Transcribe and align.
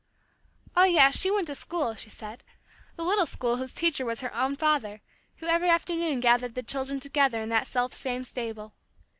Oh, 0.75 0.85
yes, 0.85 1.21
she 1.21 1.29
went 1.29 1.45
to 1.45 1.51
the 1.51 1.55
school, 1.55 1.93
she 1.93 2.09
said 2.09 2.43
the 2.95 3.03
little 3.03 3.27
school 3.27 3.57
whose 3.57 3.71
teacher 3.71 4.03
was 4.03 4.21
her 4.21 4.33
own 4.33 4.55
father 4.55 4.99
who 5.35 5.45
every 5.45 5.69
afternoon 5.69 6.19
gathered 6.21 6.55
the 6.55 6.63
children 6.63 6.99
together 6.99 7.39
in 7.39 7.49
that 7.49 7.67
self 7.67 7.93
same 7.93 8.23
stable. 8.23 8.73